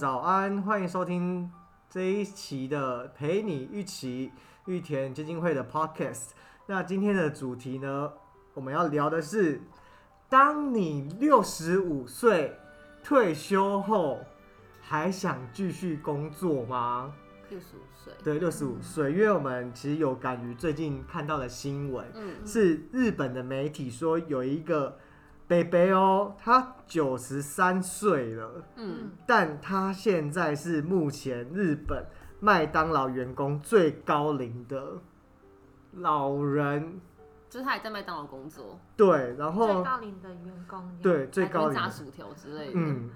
[0.00, 1.50] 早安，欢迎收听
[1.90, 4.32] 这一期的陪你一起
[4.64, 6.30] 玉田基金会的 Podcast。
[6.64, 8.10] 那今天的主题呢，
[8.54, 9.60] 我们要聊的是，
[10.26, 12.56] 当你六十五岁
[13.04, 14.20] 退休后，
[14.80, 17.12] 还想继续工作吗？
[17.50, 24.98] 六十五岁，对，六十五岁，因为我们其实有感于最近看到的新闻，嗯，是日本的媒体说有一个
[25.50, 32.06] 北北哦，他九十三岁了，嗯，但他现在是目前日本
[32.38, 34.98] 麦当劳员工最高龄的
[35.94, 37.00] 老人，
[37.48, 43.10] 就是他还在麦当劳工作，对，然后最后高龄的员工，对最还会高龄的，炸薯条之类的，嗯，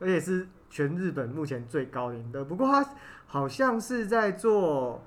[0.00, 2.44] 而且是全日本目前最高龄的。
[2.44, 2.84] 不过他
[3.26, 5.04] 好像是在做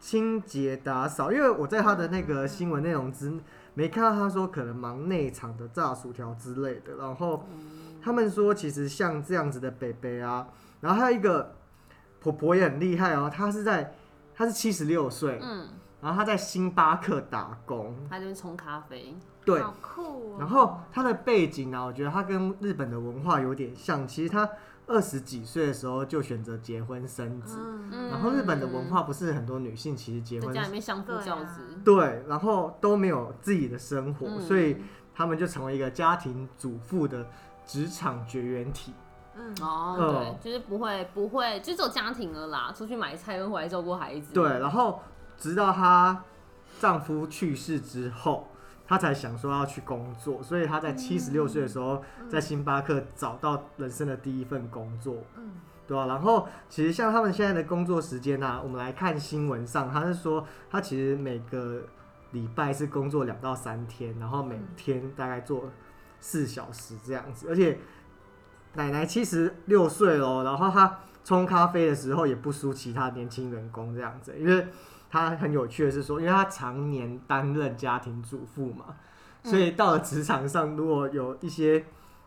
[0.00, 3.32] 清洁打扫，因为我在他的那个新闻内容之
[3.76, 6.96] 没看到他说可能忙内场的炸薯条之类的。
[6.98, 7.44] 然后
[8.02, 10.48] 他们说，其实像这样子的北北啊，
[10.80, 11.54] 然后还有一个
[12.18, 13.94] 婆婆也很厉害哦，她是在
[14.34, 15.68] 她是七十六岁，嗯，
[16.00, 20.36] 然后她在星巴克打工，他这边冲咖啡，对，好酷哦。
[20.38, 24.08] 然后她的背景呢、我觉得她跟日本的文化有点像。
[24.08, 24.48] 其实他
[24.86, 27.58] 二十几岁的时候就选择结婚生子，
[28.10, 34.40] 然后日本的文化不是很多女性其实结在婚家里面相夫教子，对，然后都没有自己的生活，嗯。
[34.40, 34.76] 所以
[35.14, 37.26] 他们就成为一个家庭主妇的
[37.66, 38.92] 职场绝缘体。
[39.34, 40.12] 嗯，哦，嗯。
[40.12, 45.00] 对，就是不会不会，就只有家庭了啦，出去买菜跟回来照顾孩子，对，然后
[45.36, 46.22] 直到她
[46.78, 48.46] 丈夫去世之后。
[48.86, 55.16] 她才想说要去工作，所以他在七十六岁的时候，在星巴克找到人生的第一份工作。
[55.36, 55.52] 嗯，
[55.88, 61.82] 对啊，然后其实像他们现在的工作时间呢、我们来看新闻上，他是说他其实每个
[62.30, 65.70] 礼拜是工作两到三天，然后每天大概做
[66.20, 67.78] 四小时这样子，而且
[68.74, 74.66] 奶奶七十六岁了，然后他冲咖啡的时候也不输其他年轻员工这样子，因为
[75.10, 78.86] 她很有趣的是说，因为他常年担任家庭主妇嘛，
[79.42, 81.84] 所以到了职场上，如果有一些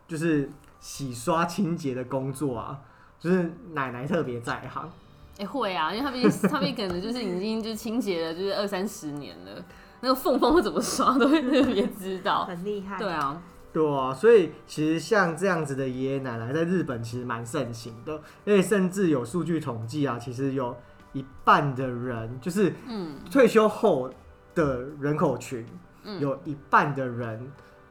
[0.08, 2.80] 就是洗刷清洁的工作啊，
[3.18, 4.90] 就是奶奶特别在行。
[5.38, 9.64] 哎、会啊，因为他们 他们可能就是已经就是清洁了，就是二三十年了，
[10.00, 12.98] 那个缝缝会怎么刷都会特别知道，很厉害。
[12.98, 13.42] 对，啊，
[13.72, 18.14] 对啊，所以其实像这样子的爷爷奶奶在日本其实蛮盛行的，
[18.44, 20.76] 而且甚至有数据统计啊，其实有
[21.12, 23.16] 一半的人就是嗯。
[23.30, 24.10] 退休后
[24.54, 25.66] 的人口群，
[26.02, 27.50] 嗯，有一半的人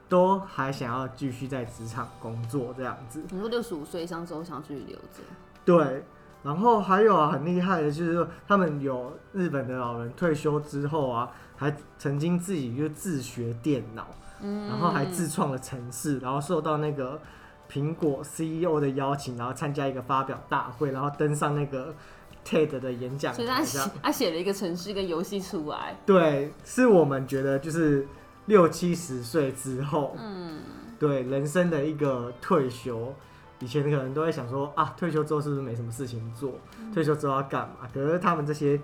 [0.09, 3.23] 都还想要继续在职场工作这样子。
[3.29, 5.23] 你说六十五岁以上之后想继续留着，
[5.63, 6.03] 对，
[6.43, 14.07] 然后还有啊，很厉害的就是说，他们有日本的老人退休之后啊，还曾经自己就自学电脑，
[14.41, 17.19] 嗯，然后还自创了城市，然后受到那个
[17.71, 21.93] 苹果 CEO 的邀请，然后参加一个发表大会，然后登上那个
[22.45, 23.79] TED 的演讲所以他写。
[24.01, 28.07] 他写了一个城市跟游戏出来，对，是我们觉得就是
[28.45, 30.61] 六七十岁之后，嗯，
[30.97, 33.13] 对人生的一个退休。
[33.61, 36.53] 以前可能都会想说啊，退休之后是不是没什么事情做？
[36.93, 37.89] 退休之后要干嘛？
[37.93, 38.79] 可是他们这些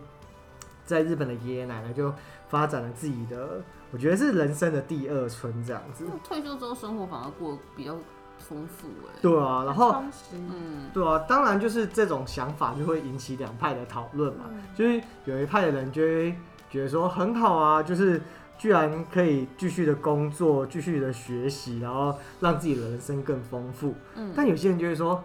[0.85, 2.13] 在日本的爷爷奶奶就
[2.49, 3.61] 发展了自己的，
[3.91, 6.05] 我觉得是人生的第二春这样子。
[6.23, 7.95] 退休之后生活反而过得比较
[8.37, 10.03] 丰富哎，对啊，然后。
[10.33, 14.45] 嗯，对啊，当然就是这种想法就会引起两派的讨论嘛。
[14.49, 16.35] 嗯就是有一派的人就会
[16.69, 18.21] 觉得说很好啊，就是
[18.57, 23.95] 居然可以继续的工作，继续的学习，然后让自己的人生更丰富。
[24.15, 25.23] 嗯但有些人就会说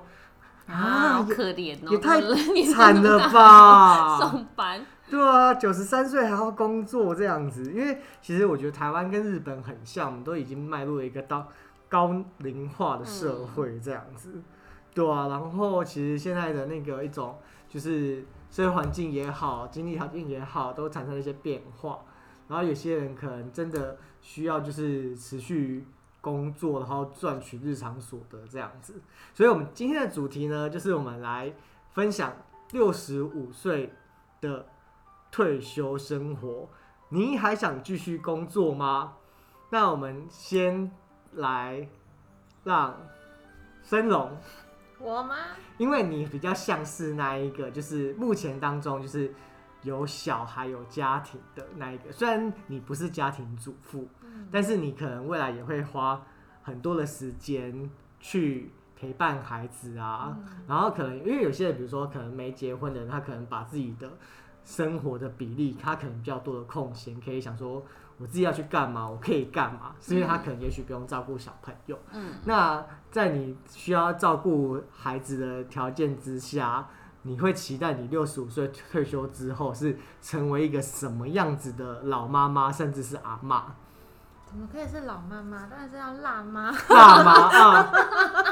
[0.66, 2.20] 啊，啊好，可怜哦，也太
[2.54, 4.18] 你惨了吧？
[4.22, 11.48] 上班，对啊，九十三岁还要工作这样子，因为其实我觉得台湾跟日本很像，我们都已经迈入了一个到
[11.90, 14.40] 高龄化的社会这样子，
[14.94, 15.28] 对啊。
[15.28, 17.38] 然后其实现在的那个一种
[17.68, 21.98] 就是社会环境也好，经济条件也好，都产生了一些变化。
[22.48, 25.86] 然后有些人可能真的需要就是持续
[26.20, 29.00] 工作，然后赚取日常所得这样子。
[29.34, 31.52] 所以我们今天的主题呢，就是我们来
[31.92, 32.32] 分享
[32.72, 33.92] 六十五岁
[34.40, 34.66] 的
[35.30, 36.68] 退休生活，
[37.10, 39.14] 你还想继续工作吗？
[39.70, 40.90] 那我们先
[41.32, 41.88] 来
[42.64, 42.96] 让
[43.82, 44.36] 生龙，
[44.98, 45.36] 我吗？
[45.78, 49.32] 因为你比较像是那一个，就是目前当中就是
[49.82, 52.12] 有小孩有家庭的那一个。
[52.12, 56.22] 虽然你不是家庭主妇，嗯但是你可能未来也会花
[56.62, 60.36] 很多的时间去陪伴孩子啊，
[60.68, 64.10] 然后可能因为有些人，比如说可能没结婚的人，他可能把自己的
[64.62, 67.82] 生活的比例，他可能比较多的空闲，可以想说，
[68.20, 71.98] 我自己要去干嘛，我可以干嘛，是因为他可能也许不用照顾小朋友。
[72.12, 76.86] 嗯，那在你需要照顾孩子的条件之下，
[77.22, 83.74] 你会期待你六十五岁退休之后是成为一个什么样子的老妈妈，甚至是阿妈、
[84.46, 85.66] 怎么可以是老妈妈？
[85.66, 86.70] 当然是要辣妈。
[86.90, 87.92] 辣妈啊，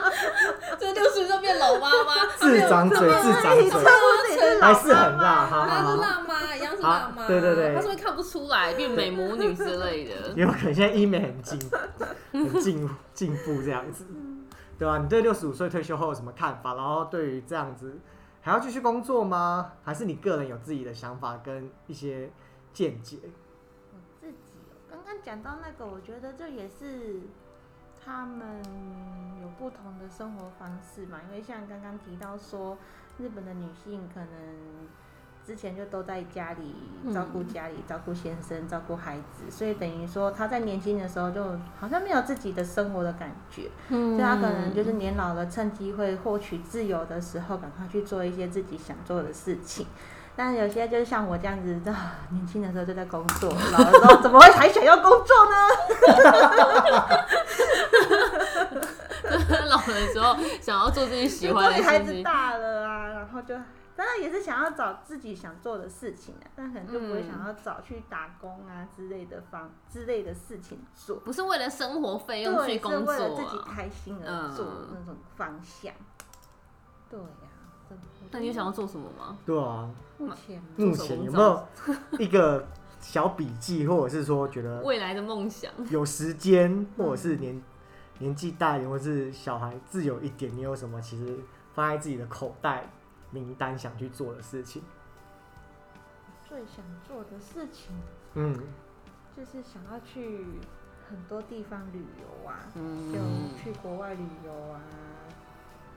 [0.79, 5.83] 这六十岁变老妈妈，自长嘴，自长嘴， 还是很辣，妈妈？
[5.83, 6.21] 好她
[6.79, 6.99] 是好好。
[6.99, 7.23] 辣妈，一样是辣妈。
[7.23, 10.33] 好对对对他是不是看不出来变美魔女之类的？
[10.35, 11.59] 有可能现在医美很进
[12.33, 14.07] 很进进步这样子，
[14.79, 16.75] 对吧、你对六十五岁退休后有什么看法？
[16.75, 17.99] 然后对于这样子
[18.41, 19.73] 还要继续工作吗？
[19.83, 22.31] 还是你个人有自己的想法跟一些
[22.73, 23.19] 见解？
[23.93, 27.21] 我自己哦刚刚讲到那个，我觉得这也是
[28.05, 28.63] 他们
[29.43, 31.19] 有不同的生活方式嘛。
[31.29, 32.79] 因为像刚刚提到说，
[33.19, 34.29] 日本的女性可能
[35.49, 36.75] 之前就都在家里
[37.15, 41.43] 照顾家里、照顾先生、照顾孩子，所以等于说他在年轻的时候就
[41.81, 43.71] 好像没有自己的生活的感觉。
[43.89, 49.87] 嗯所以他可能就是年老了，趁机会获取自由的时候，赶快去做一些自己想做的事情。
[50.37, 55.57] 但有些就是像我这样子，啊，年轻的时候就在工作， 老了之后怎么会还想要工作呢？
[59.71, 62.23] 老的时候想要做自己喜欢的事情 孩子。
[62.23, 63.55] 大了啊，然后就
[63.99, 71.17] 当然也是想要找自己想做的事情啊，但可能就不会嗯想要找去打工啊之类的方之类的事情做。
[71.17, 73.69] 不是为了生活费用对，是去工作为了自己啊。
[73.69, 75.93] 开心而做那种方向。
[77.11, 77.27] 对呀、
[77.91, 77.97] 这
[78.31, 79.37] 那你有想要做什么吗？
[79.45, 80.63] 对啊，目前
[81.25, 81.67] 有没有
[82.21, 82.65] 一个
[83.01, 87.61] 小笔记，或者是说觉得未来的梦想，有时间，或者是年
[88.19, 91.37] 年纪大一点，或者是小孩自由一点，你有什么其实
[91.75, 92.89] 放在自己的口袋
[93.31, 94.83] 名单想去做的事情？
[96.49, 97.95] 最想做的事情
[98.35, 98.55] 嗯，
[99.37, 100.47] 就是想要去
[101.09, 104.81] 很多地方旅游啊，就嗯，去国外旅游啊。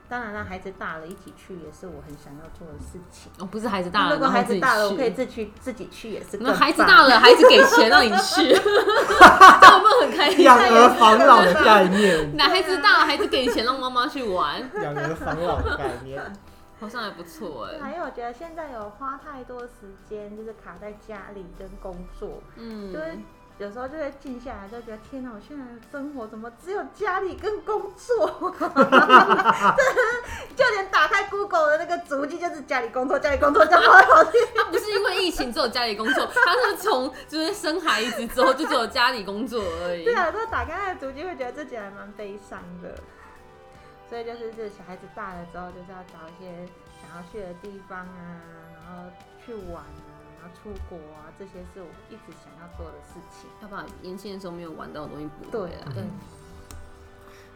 [0.10, 3.32] 当然了，孩子大了一起去也是我很想要做的事情。
[3.40, 5.12] 哦，不是孩子大了，如果孩子大了，我可以。
[5.12, 10.44] 自去自己去也是更那孩子大了，孩子给钱让你去，这样有没有很开心？
[10.44, 16.22] 养儿防老的概念， 男孩子大了，孩子给钱让妈妈去玩，养儿防老的概念。
[16.82, 17.80] 好像还不错哎。
[17.80, 23.18] 还有，我觉得现在有花太多时间，就是卡在家里跟工作，嗯就，是
[23.60, 28.52] 有时候就会静下来，就觉得天哪，我现在的生活怎么只有家里跟工作？
[30.56, 34.32] 就连打开 Google 的那个足迹，就是家里工作，家里工作，这样跑来跑去。
[34.56, 40.16] 他不是因为疫情只有家里工作，他是从就是生孩子之后就只有家里工作而已对。
[40.16, 42.96] 啊，他打开他的足迹，会觉得自己还蛮悲伤的。
[44.12, 46.68] 所以就是，这小孩子大了之后，就是要找一些
[47.00, 48.42] 想要去的地方啊，
[48.76, 49.10] 然后
[49.46, 53.50] 去玩啊，然后出国啊，这些是我一直想要做的事情。
[53.62, 55.94] 要把年轻的时候没有玩到的东西补回来。
[55.94, 56.04] 对，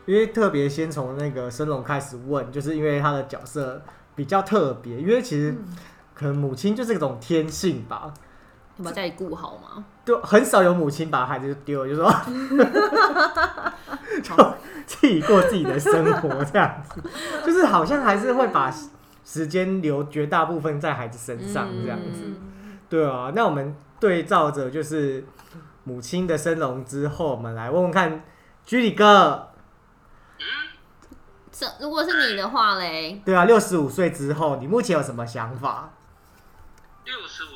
[0.06, 3.81] 因为特别先从那个生龙开始问，就是因为他的角色
[4.16, 5.75] 比较特别，因为其实嗯，
[6.13, 8.13] 可能母亲就是一种天性吧，
[8.77, 9.86] 要把家里顾好吗。
[10.06, 12.12] 就很少有母亲把孩子丢了，就说
[14.22, 14.54] 就
[14.86, 17.01] 自己过自己的生活这样子，
[17.46, 18.72] 就是好像还是会把
[19.24, 22.22] 时间留绝大部分在孩子身上这样子。
[22.24, 22.51] 嗯
[22.88, 25.25] 对啊，那我们对照着就是
[25.86, 28.24] 母亲的生龙之后，我们来问问看
[28.63, 29.50] 居里哥，
[31.51, 35.89] 这如果是你的话嘞，对啊，六十五岁之后，你目前有什么想法？
[37.05, 37.54] 六十五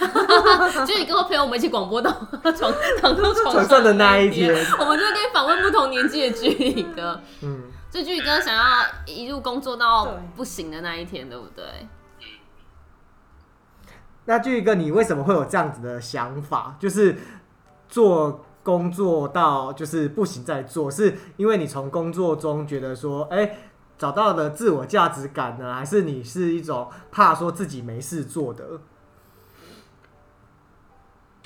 [0.86, 2.10] 就你跟我陪我们一起广播到
[2.56, 7.20] 床躺到床床上的那一天，我们就可以访问不同年纪的居里哥。
[7.42, 8.64] 嗯，这居里哥想要
[9.06, 11.64] 一路工作到不行的那一天，对不对？
[14.26, 16.76] 那居里哥，你为什么会有这样子的想法？
[16.78, 17.16] 就是
[17.88, 23.58] 做工作到就是不行再做，是因为你从工作中觉得说，哎、
[23.98, 28.64] 找到了自我价值感呢，还是你是一种怕说自己没事做的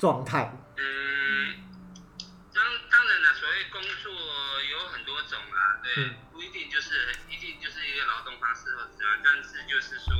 [0.05, 0.53] 状态？
[0.77, 0.85] 嗯，
[2.53, 4.13] 当当然了，所谓工作
[4.69, 10.13] 有很多种啦，对，嗯不一定就是一定就是一个劳动方式或者怎样，但是就是说，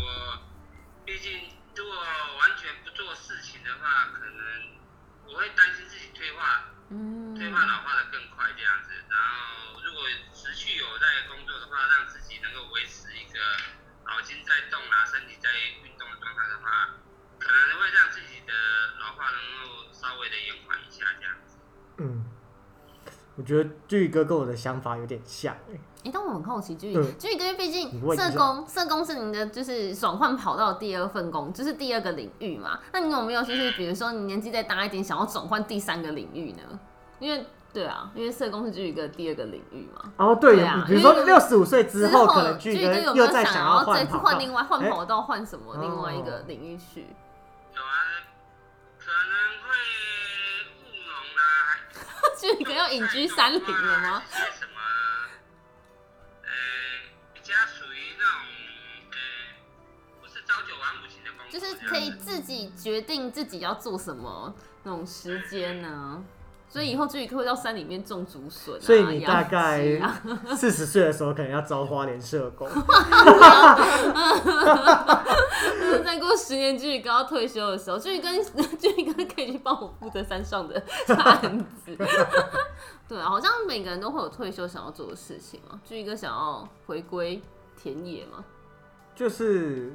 [1.06, 1.94] 毕竟如果
[2.40, 4.34] 完全不做事情的话，可能
[5.28, 8.90] 我会担心自己退化嗯退化老化的更快这样子。
[9.08, 10.02] 然后如果
[10.34, 13.38] 持续有在工作的话，让自己能够维持一个
[14.10, 15.54] 脑筋在动啊，身体在
[15.86, 16.90] 运动的状态的话，
[17.46, 18.54] 可能会让自己的
[19.00, 21.58] 老化能够稍微的延缓一下这样子。
[21.98, 22.26] 嗯，
[23.36, 32.80] 我觉得居宇哥跟我的想法有点像、欸，哎、但我很好奇，居嗯宇，居宇，因为毕竟你问一下社工，社工是您的就是转换跑道的第二份工，就是第二个领域嘛。
[32.92, 36.80] 那你有没有就是比如说你年纪再大一点，想要转换第三个领域呢？
[37.20, 40.12] 因为对啊，因为社工是居宇哥第二个领域嘛。
[40.18, 47.06] 哦，对，对啊比如说因为六十五岁之后，可能居巨哥宇哥有没有又再想要再跑道换另外换哎跑道，换什么哦另外一个领域去？
[52.56, 54.24] 啦，居宇哥要隐居山林了吗？
[54.32, 54.80] 还是什么，
[56.44, 56.50] 呃，
[57.34, 58.42] 比较属于那种，
[59.12, 59.18] 呃，
[60.22, 66.24] 不是朝九晚五型的工作，就是可以自己决定自己要做什么那种时间呢、
[66.76, 69.82] 所以以后居宇哥会到山里面种竹笋、啊，所以你大概
[70.58, 72.68] 四十岁的时候，可能要招花莲社工。
[76.04, 78.28] 再过十年，居宇哥要退休的时候，居宇哥
[78.78, 81.96] 居宇哥可以去帮我负责山上的案子。
[83.08, 85.80] 对啊，好像每个人都会有退休想要做的事情嘛。
[85.86, 87.42] 居宇哥想要回归
[87.82, 88.44] 田野嘛？
[89.16, 89.94] 就是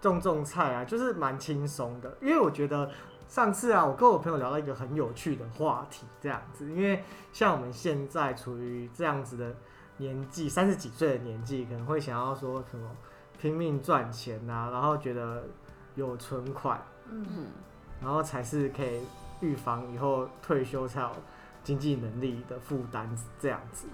[0.00, 2.16] 种种菜啊，就是蛮轻松的。
[2.22, 2.88] 因为我觉得
[3.30, 6.68] 上次啊，我跟我朋友聊到一个很有趣的话题，这样子。
[6.68, 9.54] 因为像我们现在处于这样子的
[9.98, 12.90] 年纪，三十几岁的年纪，可能会想要说什么
[13.40, 15.44] 拼命赚钱啊，然后觉得
[15.94, 17.46] 有存款，嗯，嗯，
[18.02, 19.00] 然后才是可以
[19.40, 21.10] 预防以后退休才有
[21.62, 23.08] 经济能力的负担
[23.38, 23.86] 这样子。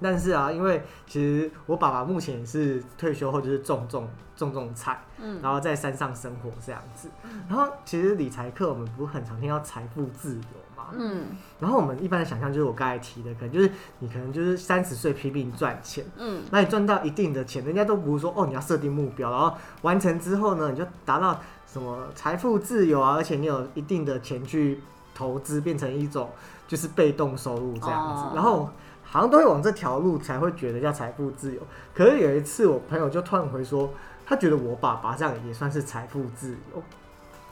[0.00, 5.40] 但是啊，因为其实我爸爸目前也是退休后就是种种种种菜，嗯。
[5.42, 7.08] 然后在山上生活这样子。
[7.48, 10.42] 然后其实理财课我们不是很常听到财富自由
[10.76, 10.88] 嘛？
[10.92, 11.26] 嗯。
[11.58, 16.42] 然后我们一般的想象就是我刚才提的，可能就是你可能就是三十岁拼命赚钱，嗯。
[16.50, 24.80] 那你赚到一定的钱，人家都不是说哦你要设定目标，然后完成之后呢，你就达到什么财富自由啊，而且你有一定的钱去
[25.14, 26.30] 投资，变成一种
[26.68, 28.32] 就是被动收入这样子，哦。
[28.34, 28.68] 然后
[29.16, 31.62] 好像都会往这条路才会觉得叫财富自由。
[31.94, 33.88] 可是有一次我朋友就突然回说，
[34.26, 36.82] 他觉得我爸爸这样也算是财富自由，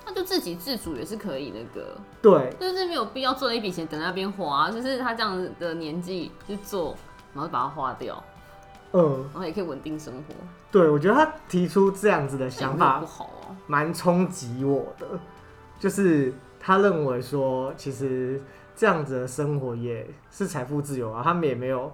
[0.04, 1.96] 那就自给自足也是可以那个。
[2.20, 2.54] 对。
[2.60, 6.94] 就是没有必要做了一笔钱等那边花，就是他这样的年纪去做，
[7.32, 8.22] 然后把它花掉，
[8.92, 10.34] 嗯，然后也可以稳定生活，
[10.70, 15.06] 对，我觉得他提出这样子的想法不好哦、蛮冲击我的，
[15.80, 16.30] 就是
[16.60, 18.42] 他认为说，其实
[18.76, 21.92] 这样子的生活也是财富自由啊，他们也没有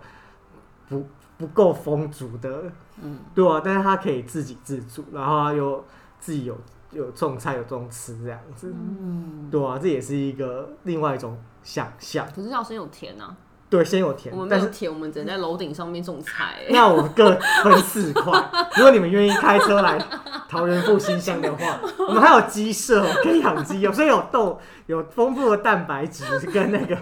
[0.89, 1.07] 不
[1.39, 2.65] 不够丰足的，
[3.03, 5.85] 嗯，对啊，但是他可以自给自足，然后他又
[6.19, 6.57] 自己有
[6.93, 13.37] 有种菜有种吃这样子，嗯，对啊，这也是一个另外一种想象，可是要先有田啊，
[13.71, 14.67] 对，先有田我们，没但是。
[14.67, 16.67] 有田，我们只能在楼顶上面种菜、欸。
[16.71, 18.51] 那我们各分四块。
[18.77, 19.97] 如果你们愿意开车来
[20.49, 26.97] 桃园复兴乡的话，我们还有鸡舍可以养鸡，有所以有豆，有丰富的蛋白质跟那个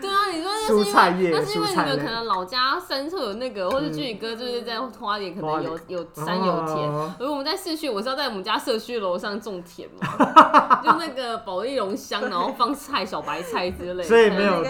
[0.00, 14.62] 对啊，你说那是因为蔬菜叶那是因为你蔬菜类们可能老家深处有那个，或者嗯居宇哥就是在花莲可能有有山有田，哦而我们在市区，我是要在我们家社区楼上种田嘛， 就那个保利龙箱，然后放菜、小白菜之类的，所以没有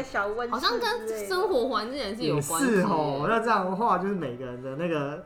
[0.51, 3.25] 好像跟生活环境也是有关系是哦。
[3.27, 5.25] 那这样的话，就是每个人的那个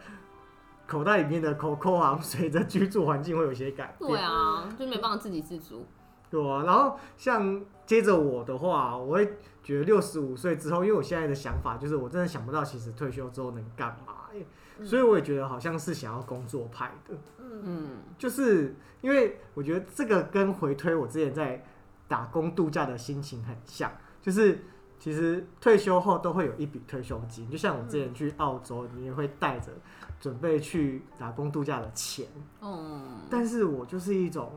[0.86, 4.10] 口袋里面的口口啊，随着居住环境会有一些改变。
[4.10, 5.84] 对啊，就没办法自给自足。
[6.30, 14.46] 对啊，然后像接着我的话，我会觉得六十五岁之后，因为我现在的想法就是，我真的想不到其实退休之后能干嘛耶
[14.84, 21.64] 所以我也觉得好像是想要工作派的，嗯嗯，就是因为我觉得这个跟回推我之前在
[22.06, 24.64] 打工度假的心情很像，就是
[24.98, 29.70] 其实退休后都会有一笔退休金，就像我之前去澳洲，你也会带着
[30.18, 32.26] 准备去打工度假的钱，
[32.60, 34.52] 哦，但是我就是一种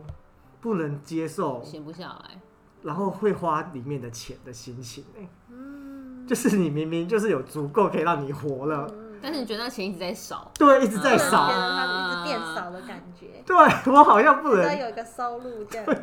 [0.61, 2.41] 不能接受，闲不下来。
[2.81, 15.85] 然后会花里面的钱的心情哎、嗯，就是你明明就是有足够可以让你活了，嗯但是你觉得那钱一直在少，对，一直在觉得少，它一直变少的感觉，对我好像不能，有一个收入这样，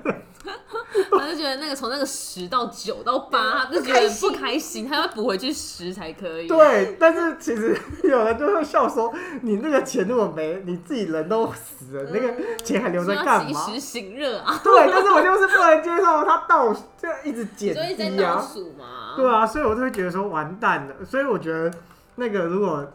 [1.18, 6.46] 他就觉得那个从那个十到九到八，他就觉得不开心，他要补回去十才可以。
[6.46, 13.64] 对，但是其实有人就会笑说，你那个钱如果没，你自己人都死了，那个钱还留着干嘛？
[13.66, 19.14] 及时行热啊，对，但是我就是不能接受他倒这样一直减所以在低啊，倒数嘛。
[19.16, 20.94] 对啊，所以我就会觉得说完蛋了。
[21.04, 21.70] 所以我觉得
[22.16, 22.86] 那个如果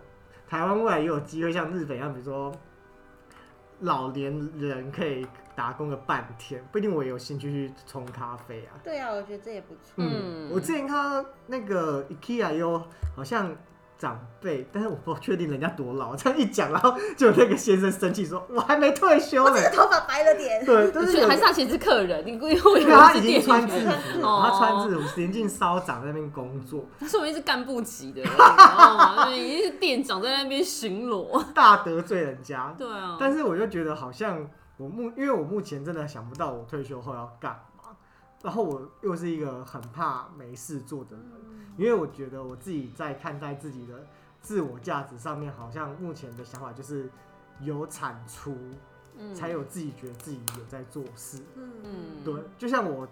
[0.51, 2.51] 台湾未来也有机会像日本一样，比如说
[3.79, 8.75] 老年人可以打工个半天，不一定我也有兴趣去冲咖啡啊。
[8.83, 9.93] 对啊，我觉得这也不错。
[9.95, 12.77] 嗯，嗯我之前看到那个 IKEA 有
[13.15, 13.55] 好像
[14.01, 16.15] 长辈，但是我不确定人家多老。
[16.15, 19.51] 这样一讲，然后就有那个先生生气说：“我还没退休呢。
[19.51, 20.65] 我只是头发白了点。
[20.65, 29.25] 对， 但是有还是他其实是客人，你故意会以因为他已为是店经穿制，服，哦他穿制服，年近稍长在那边工作，他说明是干部级的，你知道吗？
[29.25, 31.43] 就已经是店长在那边巡逻。
[31.53, 32.73] 大得罪人家。
[32.75, 37.91] 对啊，但是我就觉得好像我目，因为我目前真的想不到我退休后要干嘛，
[38.41, 41.23] 然后我又是一个很怕没事做的人，
[41.77, 44.05] 因为我觉得我自己在看待自己的
[44.41, 47.09] 自我价值上面，好像目前的想法就是
[47.61, 48.55] 有产出，
[49.17, 51.39] 嗯才有自己觉得自己有在做事。
[51.55, 53.07] 嗯嗯对，就像我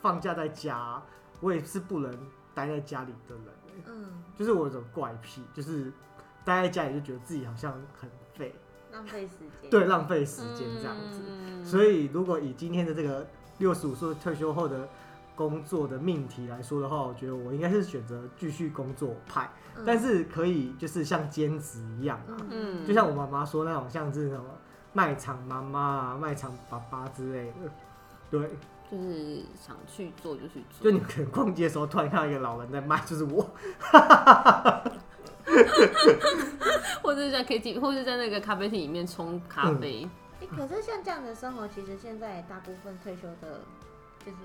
[0.00, 1.02] 放假在家，
[1.40, 2.12] 我也是不能
[2.54, 5.92] 待在家里的人、欸嗯，就是我有种怪癖，就是
[6.44, 8.54] 待在家里就觉得自己好像很废，
[8.92, 9.70] 浪费时间。
[9.70, 11.20] 对，浪费时间这样子。
[11.26, 13.26] 嗯所以如果以今天的这个
[13.58, 14.88] 六十五岁退休后的
[15.40, 24.44] 工作的命题来说的话，我觉得我应该是选择继续工作派，嗯但是可以就是像兼职一样啊，嗯就像我妈妈说那种像是什么
[24.92, 27.70] 卖场妈妈啊、卖场爸爸之类的。
[28.30, 28.50] 对，
[28.90, 33.50] 就是想去做就去做，就你可能逛街的时候突然看到一个老人在卖，就是我。
[37.02, 40.02] 或者是在 KTV，或者是在那个咖啡厅里面冲咖啡。
[40.02, 43.60] 欸可是像这样的生活，其实现在大部分退休的，
[44.24, 44.38] 就是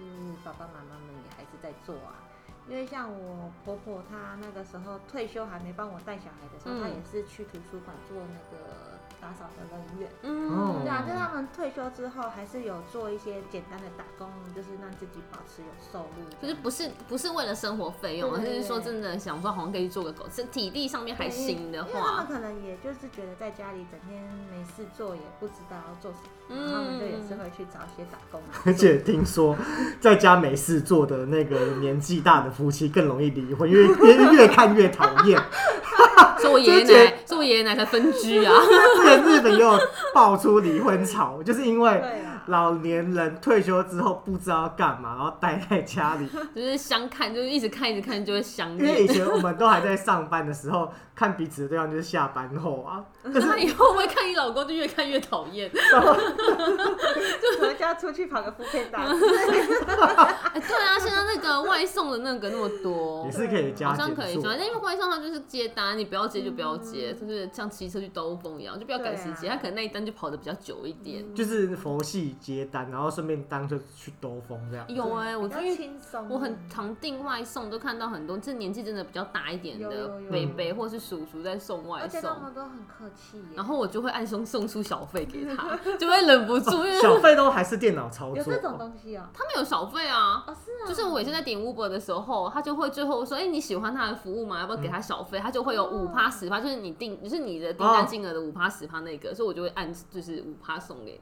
[0.43, 2.23] 爸爸妈妈们也还是在做啊。
[2.67, 8.94] 因为像我婆婆，她那个时候退休还没帮我带小孩的时候，嗯她也是去图书馆做那个
[9.25, 10.09] 打扫的人员。
[10.21, 16.29] 嗯，哦对啊，就是他们退休之后，还是有做一些简单的打工，就是让自己保持有收入。
[16.39, 28.39] 就是不是不是为了生活费用，而是说真的想说好像可以做个狗，是体力上面还行的因为他话们，可能也就是觉得在家里整天没事做，也不知道要做什么，嗯他们就也是会去找一些打工。
[28.63, 29.57] 而且听说
[29.99, 35.41] 在家没事做的那个年纪大的夫妻更容易离婚，因为越越看越讨厌。
[36.39, 38.53] 说我爷爷就觉奶，说我爷爷奶才分居啊，
[38.97, 39.79] 之前日本又
[40.13, 42.01] 爆出离婚潮，就是因为
[42.47, 46.27] 老年人退休之后不知道干嘛，然后待在家里。
[46.55, 49.15] 就是相看，就是一直看一直看就会相因为以恋。
[49.15, 53.03] 前我们都还在上班的时候，看彼此的对象就是下班后啊。
[53.23, 55.69] 那以后会不会看你老公就越看越讨厌？
[55.69, 59.01] 可能就要出去跑个副片打。
[60.53, 71.33] 哎，对啊，现在那个外送的那个那么多也，是可以加好减像可以加，但因为外送他就是接单，你不要接就不要接，就是像骑车去兜风一样，就不要赶时间，对啊他可能那一单就跑的比较久一点。
[71.33, 74.85] 就是佛系接单，然后顺便当就去兜风这样。
[74.87, 75.91] 有哎、我比较因为。
[76.29, 83.43] 我很常订外送，都看到很多，这年纪真的比较大一点的北北或是叔叔在送外而且他都很客气。
[83.55, 89.29] 然后我就会暗送送出小费给他， 就会忍不住，因为小费都还是电脑操作有这，种东西啊。
[89.33, 90.43] 他们有小费啊。
[90.47, 90.87] 哦，是啊。
[90.87, 94.61] 就是我以前在点 Uber 的时候，他就会最后说：“哎、你喜欢他的服务吗？
[94.61, 101.19] 要不要给他小费？”他就会有五趴十趴，就是你订，就是你的订单金额的五趴十趴那个，所以我就会按就是五趴送给。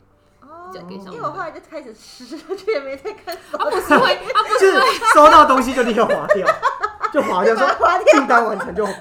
[0.49, 6.47] 哦交给小因为我后来就开始吃，就也没在看手他不是会，他不就是是收到东西就立刻划掉，
[7.13, 7.67] 就划掉说
[8.12, 8.93] 订单完成就洗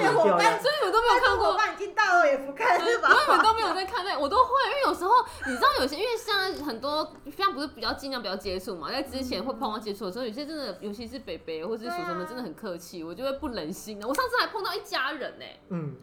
[0.00, 0.60] 连伙伴掉这样。
[0.60, 1.58] 所以你们都没有看过伙。
[1.58, 3.08] 伴已经到了也不看是吧？
[3.10, 5.12] 我你们都没有在看那，我都会，因为有时候
[5.46, 14.08] 你知道有些，因为现在很多现在不是比较尽量不要接触嘛，在之前会碰到接触的时候，有些真的，尤其是北北或是叔叔们真的很客气，我就会不忍心的。
[14.08, 15.94] 我上次还碰到一家人呢、嗯，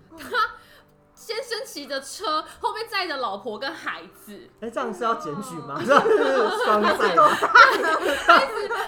[1.24, 5.80] 先生骑着车，后面载着老婆跟孩子，哎，这样是要检举吗？
[5.86, 7.30] 这样是双载吗？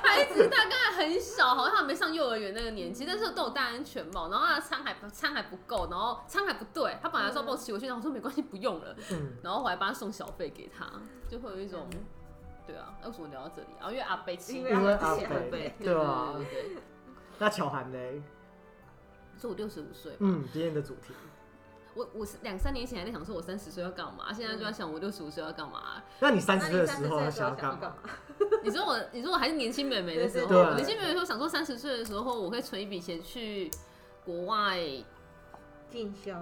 [0.04, 10.86] 孩子大概很小，好像还没上幼儿园那个年纪，但是都有戴安全帽，然后他的餐还不餐还不够，然后餐还不对，他本来说要帮我骑回去，然后我说没关系，不用了，嗯，然后我还帮他送小费给他，
[11.30, 11.88] 就会有一种，
[12.67, 13.88] 对啊，那为什么聊到这里啊？
[13.89, 16.34] 因为阿贝骑因过为阿小北，对啊
[17.38, 17.98] 那巧涵呢？
[19.39, 21.13] 是我六十五岁，嗯，今天的主题，
[21.95, 26.03] 我我是两三年前还在想说我三十岁要干嘛，现在就在想我六十五岁要干嘛。
[26.19, 27.95] 那你三十岁的时时候想要干干嘛？
[28.63, 33.71] 你说我，你说我还是年轻美眉的时候，年轻美眉的时候想说三十岁的时候，我会存一笔钱去
[34.25, 34.77] 国外
[35.89, 36.34] 进修，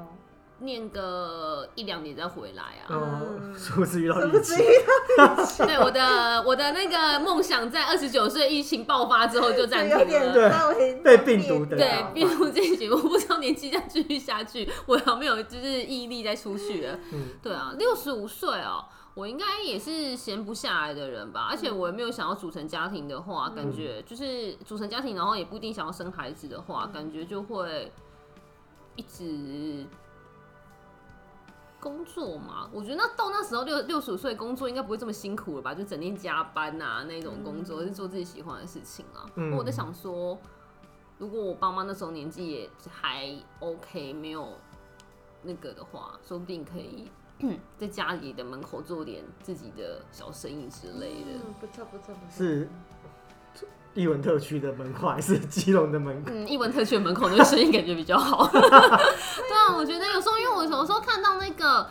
[0.65, 2.89] 念个一两年再回来啊。
[2.89, 4.55] 哦，是不是遇到疫情是不至？
[4.63, 10.73] 于对，我的我的那个梦想在二十九岁疫情爆发之后就暂停了。
[11.03, 16.99] 对病毒的对打，病毒进行，我不知道年纪这样继续下去，我有没有就是毅力再出去了。
[17.11, 21.47] 嗯，对啊，六十五岁哦，我应该也是闲不下来的人吧。
[21.49, 27.91] 而且我也没有想要组成家庭的话，感觉就是组成家庭，然后也不一定想要生孩子的话，感觉就会
[28.95, 29.85] 一直
[31.83, 32.69] 工作嘛。
[32.71, 35.75] 我觉得那到那时候六六十五岁工作应该不会这么辛苦了吧？
[35.75, 39.29] 就整天加班啊那种工作，是做自己喜欢的事情啊。
[39.35, 40.37] 嗯我在想说。
[41.19, 44.49] 如果我爸妈那时候年纪也还 OK，没有
[45.43, 47.09] 那个的话，说不定可以
[47.77, 51.31] 在家里的门口做点自己的小生意之类的。
[51.35, 52.35] 嗯，不错不错不错。
[52.35, 52.67] 是
[53.93, 56.31] 艺文特区的门口还是基隆的门口？
[56.33, 58.47] 嗯，艺文特区的门口那个声音感觉比较好。
[58.51, 61.87] 对啊，我觉得有时候，因为我有时候看到那个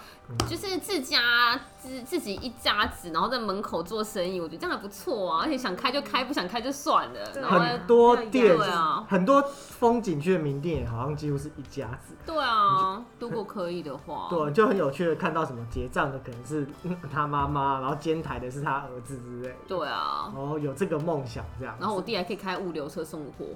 [0.49, 5.43] 就是自家自自己一家子，然后在门口做生意，我觉得这样还不错啊。
[5.43, 7.33] 而且想开就开，不想开就算了。
[7.35, 12.15] 然后很多店对啊，很多风景区的名店也好像几乎是一家子。
[12.27, 20.31] 对啊，如果可以的话， 对，就很有趣的看到什么结账的可能是嗯他妈妈，然后监台的是他儿子之类的，对啊。
[20.35, 21.77] 然后有这个梦想这样。
[21.81, 23.47] 然后我弟还可以开物流车送货，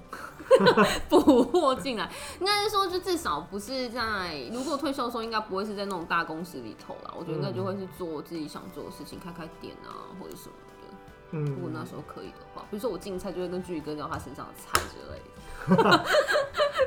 [1.08, 2.10] 补货进来。
[2.40, 7.14] 应该是说，就至少不是在如果退休的时候，应该不会是在那种大公司里头啦。
[7.16, 10.96] 我觉得应该就会去做自己想做的事情，开开店啊或者什么的。
[11.32, 16.04] 嗯如果嗯，那时候可以的话，比如说我进菜就会跟巨宇哥聊他身上的菜之类的，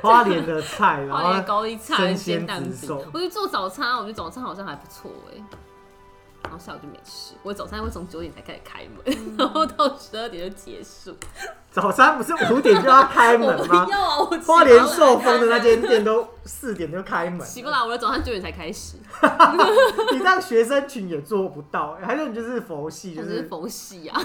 [0.02, 2.90] 花莲的菜，然 花莲后高丽菜、生鲜鲜蛋饼。
[3.12, 5.44] 我觉得做早餐，我觉得早餐好像还不错哎、
[6.50, 11.14] 然后下午就没吃，我早餐会从九点才开始开门，然后到十二点就结束。
[11.70, 13.84] 早餐不是五点就要开我门吗？
[13.86, 14.18] 不要啊！
[14.18, 18.96] 我花莲寿丰的那间店都四点就开门，起不来，我的早餐九点才开始，
[20.10, 24.20] 你让学生群也做不到，还是你就是佛系，就是佛系啊。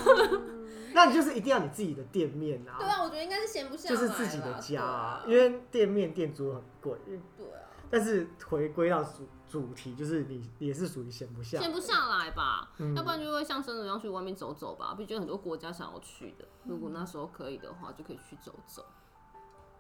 [0.93, 6.93] 那你就是一定要你自己的店面啊，对啊，我觉得应该是闲不下就是自己的家啊，因为为店面店租很贵。
[7.05, 7.61] 对啊，
[7.91, 12.95] 但是回归到主主题，就是你也是属于闲不下，闲不下来吧，嗯。
[12.95, 14.95] 要不然就会像生人一样去外面走走吧。
[14.97, 18.85] 毕竟很多国家想要去的，如果那时候可以的话，就可以去走走。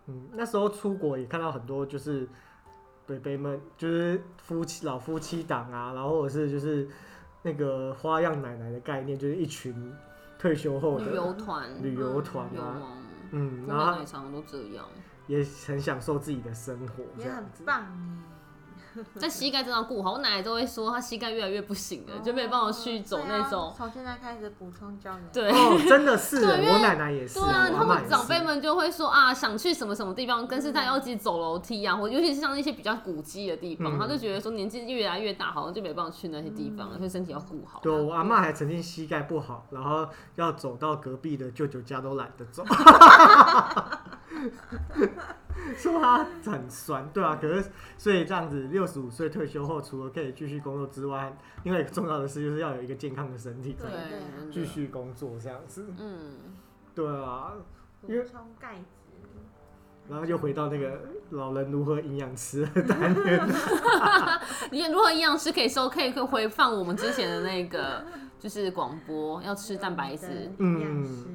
[0.07, 2.27] 嗯，那时候出国也看到很多就是
[3.07, 6.87] 北北们，就是夫妻老夫妻档啊，然后或者是就是
[7.41, 9.93] 那个花样奶奶的概念，就是一群
[10.37, 12.97] 退休后的旅游团旅游团啊，啊，
[13.31, 14.85] 嗯，然后美奶常都这样，
[15.27, 17.43] 也很享受自己的生活，也很。
[17.65, 17.87] 棒
[19.01, 19.05] 耶。
[19.15, 20.13] 在膝盖真的要顾好。
[20.13, 23.73] 我奶奶都会说，她膝盖越来越不行了，就没办法去走那种。
[23.75, 25.23] 从现在开始补充胶原。
[25.33, 37.79] 对，哦，真的是，对因为我奶奶也是，对啊，他们长辈们就会说啊，想去什么什么地方，跟是在要自己走楼梯啊，或尤其是像那些比较古迹的地方，嗯他就觉得说年纪越来越大，好像就没办法去那些地方了，所以身体要顾好。
[37.81, 42.63] 对我阿妈还曾经膝盖不好，然后要走到隔壁的舅舅家都懒得走，
[45.77, 53.89] 说他很酸，对啊，可是所以这样子六十五岁退休后，除了可以继续工作之外，另外一个重要的事就是要有一个健康的身体，对
[54.51, 55.85] 继续工作这样子。
[55.97, 56.31] 嗯，
[56.93, 57.53] 对啊，
[58.01, 58.83] 补因为充钙质。
[60.07, 60.99] 然后就回到那个
[61.31, 63.41] 老人如何营养吃的单元，
[64.71, 68.05] 你如何营养师可以收，可以回放我们之前的那个
[68.37, 70.51] 就是广播，要吃蛋白质。
[70.59, 71.25] 营养师。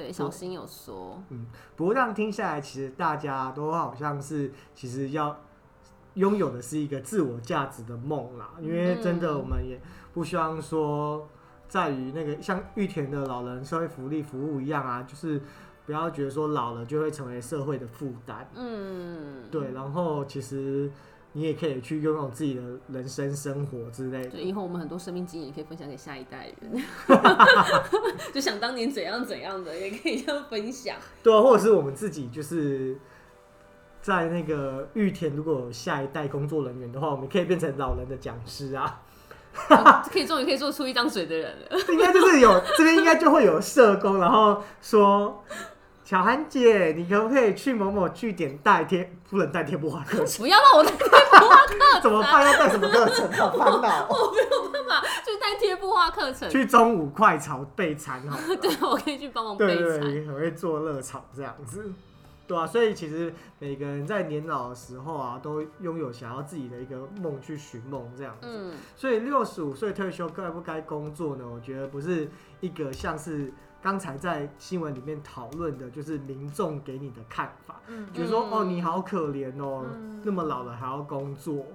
[0.00, 5.36] 对，小新有说，嗯不过这样听下来，其实大家都好像是其实要
[6.14, 9.78] 拥有的是一个自我价值的梦啦，因为真的嗯我们也
[10.14, 11.28] 不希望说
[11.68, 15.40] 在于那个像玉田的老人社会福利服务一样啊，就是
[15.84, 20.90] 不要觉得说老了就会成为社会的负担，嗯，对，然后其实
[21.32, 24.30] 你也可以去拥有自己的人生生活之类的。
[24.30, 26.82] 对，以后我们很多生命经验也可以分享给下一代人，
[28.34, 30.96] 就想当年怎样怎样的，也可以这样分享。
[31.22, 32.98] 对啊，或者是我们自己就是
[34.02, 39.02] 在那个玉田，如果有下一代工作人员的话，我们可以变成老人的讲师啊。
[40.10, 41.78] 可以终于可以做出一张嘴的人了。
[41.88, 45.44] 应该就是有这边应该就会有社工，然后说。
[46.02, 49.12] 小涵姐，你可不可以去某某据点代贴？
[49.30, 50.82] 不能代贴不还课程， 不要让我
[51.48, 52.44] 课怎么办？
[52.44, 53.32] 要带什么课程？
[53.32, 53.80] 好烦恼。
[53.80, 56.48] 办法，去带贴布画课程。
[56.48, 58.56] 去中午快炒备餐好了。
[58.60, 60.00] 对，我可以去帮忙备餐。
[60.00, 61.92] 对很会做热炒这样子，
[62.46, 68.48] 对啊，所以其实每个人在年老的时候啊，都拥有想要自己的一个梦去寻梦这样子。
[68.48, 71.44] 嗯，所以六十五岁退休该不该工作呢？
[71.48, 72.28] 我觉得不是
[72.60, 78.06] 一个像是刚才在新闻里面讨论的，就是民众给你的看法，嗯。
[78.12, 78.50] 比如说、嗯。
[78.52, 80.20] 哦你好可怜哦，嗯。
[80.24, 81.66] 那么老了还要工作，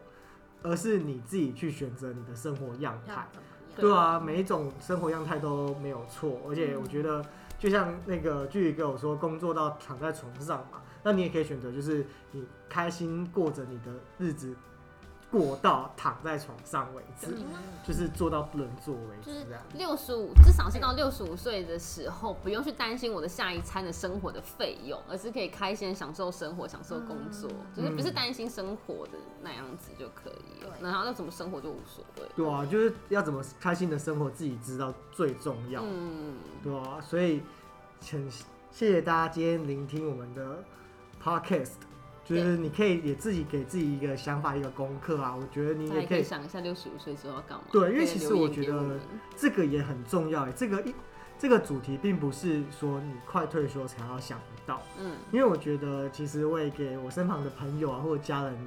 [0.61, 3.27] 而是你自己去选择你的生活样态。
[3.75, 7.21] 对啊，每一种生活样态都没有错，而且我觉得
[7.59, 14.55] 就像那个剧跟我说，工作到躺在床上嘛，那你也可以选择，就是你开心过着你的日子，
[15.31, 17.45] 过到躺在床上为止，嗯
[17.83, 19.45] 就是做到不能做为止。
[19.73, 30.77] 六十五，至少是到六十五岁的时候，不用去担心我的下一餐的生活的费用，而是可以开心享受生活、享受工作，就是不是担心生活的那样子就可以了。
[30.81, 32.23] 然后要怎么生活就无所谓。
[32.35, 35.81] 对啊，就是要怎么开心的生活，自己知道最重要。
[35.83, 37.41] 嗯，对啊，所以
[38.09, 38.29] 很
[38.71, 40.63] 谢谢大家今天聆听我们的
[41.23, 41.73] podcast，
[42.25, 45.33] 就是你可以也自己给自己一个想法，一个功课啊。
[45.33, 47.63] 我觉得你也可以想一下六十五岁之后要干嘛。
[47.71, 48.99] 对因为其实我觉得
[49.37, 50.51] 这个也很重要欸。
[50.51, 50.93] 这个一
[51.37, 58.57] 这个主题并不是说你快退休才要想得到，嗯，因为我觉得其实我也给我身旁的朋友啊或者家人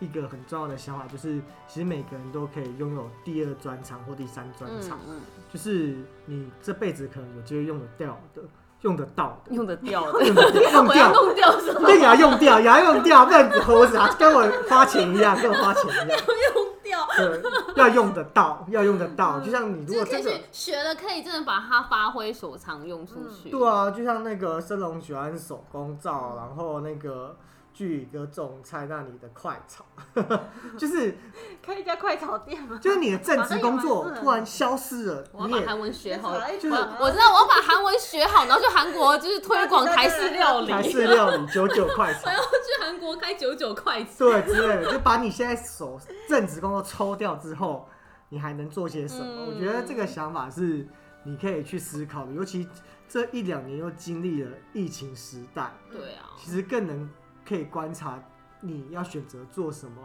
[0.00, 5.20] 一个很重要的想法，就是其实每个人都可以拥有第二专长或第三专长，嗯
[5.52, 5.96] 就是
[6.26, 8.42] 你这辈子可能有机会用得掉的，
[8.82, 9.42] 用得到。
[9.50, 11.86] 用得掉的，用得用 我要掉，弄掉什么？
[11.86, 17.08] 对，也要用掉，也要用掉，不然你猴子啊，跟我花钱一样，跟我花钱一样，用掉。
[17.16, 17.42] 对，
[17.76, 19.40] 要用得到，要用得到。
[19.40, 23.50] 就像你如果真的，学了，可以真的把它发挥所长用出去。
[23.50, 27.34] 对啊，就像那个生龙喜欢手工皂，然后那个
[27.72, 29.84] 巨宇哥种菜那里的快炒，
[30.78, 31.16] 就是
[31.62, 32.78] 开一家快炒店吗？
[32.82, 36.38] 就是你的正职工作突然消失了，你也我要把韩文学好。
[36.58, 42.30] 就是我我知道，我要把韩文学好，然后去韩国就是推广台式料理， 台式料理九九快炒 我。
[42.30, 44.10] 要去韩国开九九快炒。
[44.18, 47.88] 对之类的，就把你现在手正职工作抽掉之后，
[48.28, 49.24] 你还能做些什么？
[49.26, 50.86] 嗯我觉得这个想法是
[51.24, 52.68] 你可以去思考的，尤其
[53.08, 57.08] 这一两年又经历了疫情时代，对啊，其实更能
[57.44, 58.22] 可以观察
[58.60, 60.02] 你要选择做什么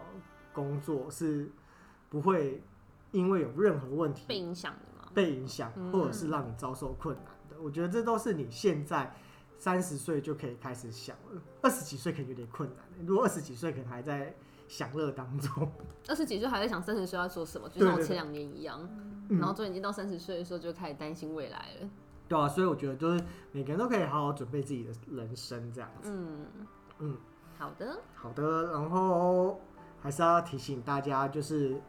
[0.54, 1.50] 工作是
[2.10, 2.62] 不会
[3.12, 5.12] 因为有任何问题被影响的吗。
[5.14, 7.62] 被影响，嗯或者是让你遭受困难的。
[7.62, 9.12] 我觉得这都是你现在
[9.58, 12.86] 三十岁就可以开始想了，二十几岁可能有点困难。
[13.06, 14.36] 如果二十几岁可能还在
[14.68, 15.72] 享乐当中，
[16.08, 18.80] 二十几岁还在想三十岁要做什么，就像我前两年一样。
[19.30, 21.90] 嗯然后终于已经到三十岁的时候，就开始担心未来了。
[22.30, 23.22] 对啊，所以我觉得就是
[23.52, 26.10] 每个人都可以好好准备自己的人生这样子。
[26.10, 26.46] 嗯
[27.00, 27.18] 嗯，
[27.58, 29.60] 好的，好的，然后
[30.02, 31.80] 还是要提醒大家，就是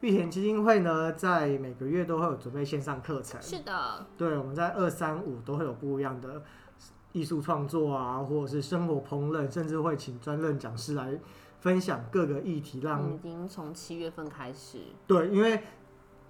[0.00, 3.40] 玉田基金会呢，在每个月都会有准备线上课程。
[3.40, 6.42] 是的，对，我们在二三五都会有不一样的
[7.12, 11.18] 艺术创作啊，或者是生活烹饪，甚至会请专任讲师来
[11.60, 15.62] 分享各个议题，让、已经从七月份开始，对，因为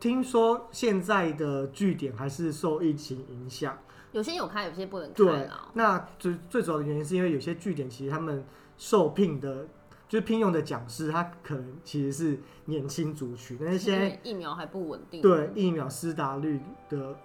[0.03, 3.79] 听说现在的据点还是受疫情影响，
[4.11, 8.45] 有些有开，有些不能开对。，那最最主要的原因是因为有些据点其实他们
[8.77, 9.69] 受聘的，
[10.09, 15.23] 就是聘用的讲师，他可能其实是年轻族群，但是现在疫苗还不稳定。
[15.23, 17.17] 对疫苗施打率的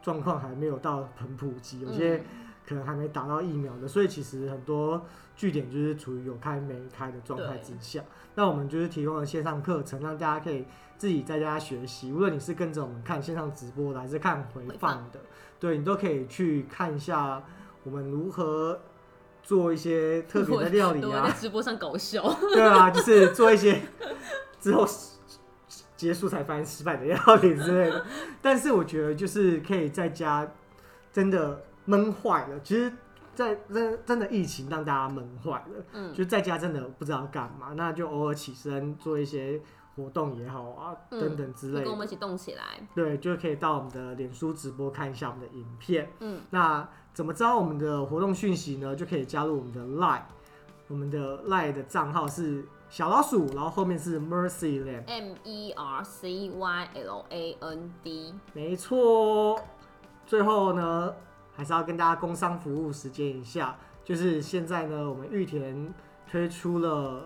[0.00, 2.24] 状况还没有到很普及，有些嗯
[2.66, 5.04] 可能还没打到疫苗的，所以其实很多
[5.42, 8.00] 据点就是处于有开没开的状态之下。
[8.36, 10.64] 那我们就是提供了线上课程，让大家可以
[10.96, 12.12] 自己在家学习。
[12.12, 15.18] 无论你是跟着我们看线上直播的，还是看回回放的，
[15.58, 17.42] 对你都可以去看一下
[17.82, 18.78] 我们如何
[19.42, 21.34] 做一些特别的料理啊在。
[21.40, 22.22] 直播上搞笑。
[22.54, 23.82] 对啊，就是做一些
[24.60, 24.86] 之后
[25.96, 28.06] 结束才发现失败的料理之类的。
[28.40, 30.48] 但是我觉得就是可以在家
[31.12, 32.92] 真的闷坏了，其实
[33.34, 39.60] 在真真的疫情让大家闷坏了，嗯，就在家真的不知道干嘛，那就偶尔起身做一些
[39.96, 41.84] 活动也好啊，嗯等等之类的。
[41.84, 42.64] 跟我们一起动起来。
[42.94, 46.10] 对，就可以到我们的脸书直播看一下我们的影片。
[46.20, 48.96] 嗯，那怎么知道我们的活动讯息呢？
[48.96, 50.22] 就可以加入我们的 Line，
[50.88, 58.34] 我们的 Line 的账号是小老鼠，然后后面是 Mercy Land，M E R C Y L A N D。
[58.54, 59.58] 没错。
[60.24, 61.14] 最后呢，
[61.54, 65.92] 还是要跟大家工商服务时间一下，就是现在呢，我们玉田
[66.30, 67.24] 推出了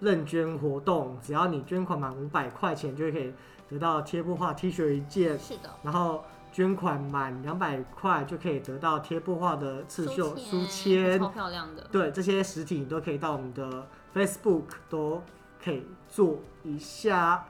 [0.00, 3.32] 认捐活动，只要你捐款满五百块钱，就可以
[3.68, 11.86] 得到贴布画 T 恤一件，是的，然后捐款满两百块就可以得到贴布画的刺绣书签超，漂亮的。
[11.92, 15.22] 对，这些实体你都可以到我们的 Facebook 都
[15.62, 17.44] 可以做一下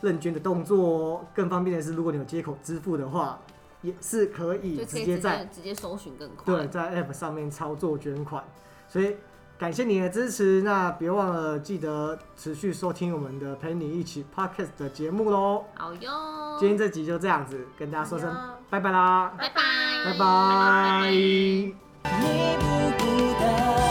[0.00, 1.26] 认捐的动作哦。
[1.34, 3.38] 更方便的是，如果你有接口支付的话，
[3.86, 8.42] 也是可以直接在直接搜寻更快，对，在 App 上面操作捐款，
[8.88, 9.16] 所以
[9.58, 15.64] 感谢你的支持，那别忘了记得持续收听我们的陪你一起 Podcast 的节目喽。
[15.74, 18.34] 好哟，今天这集就这样子跟大家说声
[18.68, 19.62] 拜拜啦，拜拜，
[20.04, 20.18] 拜